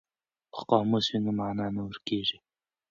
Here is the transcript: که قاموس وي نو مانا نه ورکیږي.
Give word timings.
که 0.53 0.61
قاموس 0.69 1.05
وي 1.11 1.19
نو 1.23 1.31
مانا 1.39 1.67
نه 1.75 1.81
ورکیږي. 1.87 2.37